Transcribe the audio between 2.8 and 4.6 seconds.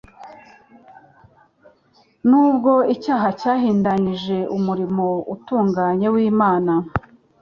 icyaha cyahindanyije